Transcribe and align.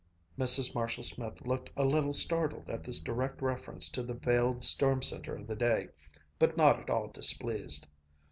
Mrs. 0.35 0.73
Marshall 0.73 1.03
Smith 1.03 1.45
looked 1.45 1.69
a 1.77 1.83
little 1.85 2.11
startled 2.11 2.71
at 2.71 2.83
this 2.83 2.99
direct 2.99 3.39
reference 3.39 3.87
to 3.89 4.01
the 4.01 4.15
veiled 4.15 4.63
storm 4.63 5.03
center 5.03 5.35
of 5.35 5.45
the 5.45 5.55
day, 5.55 5.89
but 6.39 6.57
not 6.57 6.79
at 6.79 6.89
all 6.89 7.09
displeased. 7.09 7.85